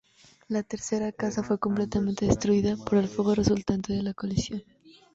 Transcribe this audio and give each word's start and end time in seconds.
La 0.47 0.63
tercera 0.63 1.11
casa 1.11 1.43
fue 1.43 1.59
completamente 1.59 2.25
destruida 2.25 2.75
por 2.75 2.97
el 2.97 3.07
fuego 3.07 3.35
resultante 3.35 3.93
de 3.93 4.01
la 4.01 4.15
colisión. 4.15 4.63